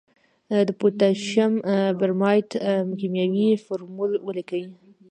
[0.67, 1.53] د پوتاشیم
[1.99, 2.47] برماید
[2.99, 4.63] کیمیاوي فورمول ولیکئ.